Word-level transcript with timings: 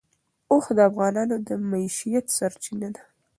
اوښ 0.51 0.65
د 0.77 0.79
افغانانو 0.89 1.35
د 1.47 1.49
معیشت 1.69 2.25
سرچینه 2.37 2.89
ده. 2.95 3.03